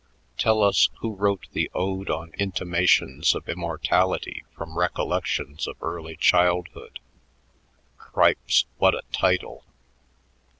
[0.35, 6.99] "Tell us who wrote the 'Ode on Intimations of Immortality from Recollections of Early Childhood.'
[7.99, 8.65] Cripes!
[8.79, 9.63] what a title!"